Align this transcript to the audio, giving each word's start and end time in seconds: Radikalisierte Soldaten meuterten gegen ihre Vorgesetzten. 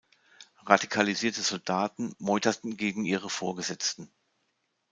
Radikalisierte 0.65 1.43
Soldaten 1.43 2.15
meuterten 2.17 2.75
gegen 2.75 3.05
ihre 3.05 3.29
Vorgesetzten. 3.29 4.11